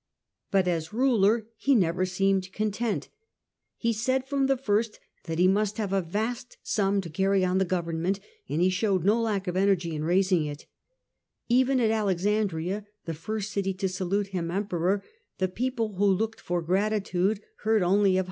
But 0.49 0.67
as 0.67 0.91
ruler 0.91 1.47
he 1.57 1.75
never 1.75 2.07
seemed 2.07 2.51
content. 2.51 3.09
He 3.77 3.93
said 3.93 4.23
But 4.31 5.37
he 5.37 5.47
must 5.47 5.77
have 5.77 5.93
a 5.93 6.01
vast 6.01 6.57
sum 6.63 6.95
needed 6.95 6.95
and 6.95 7.03
to 7.03 7.09
Carry 7.21 7.45
on 7.45 7.59
the 7.59 7.65
government, 7.65 8.19
and 8.49 8.63
he 8.63 8.71
showed 8.71 9.01
fargere 9.03 9.13
no 9.13 9.21
lack 9.21 9.45
of 9.47 9.55
energy 9.55 9.93
in 9.95 10.03
raising 10.03 10.43
it. 10.47 10.65
Even 11.49 11.77
at 11.79 11.89
venue, 11.89 11.97
Alexandria, 11.97 12.87
the 13.05 13.13
first 13.13 13.51
city 13.51 13.75
to 13.75 13.87
salute 13.87 14.29
him 14.29 14.47
Empe 14.47 14.69
ror, 14.69 15.03
the 15.37 15.47
people 15.47 15.93
who 15.93 16.07
looked 16.07 16.39
tor 16.47 16.63
gratitude 16.63 17.39
heard 17.57 17.83
only 17.83 18.17
of 18.17 18.19
A. 18.19 18.19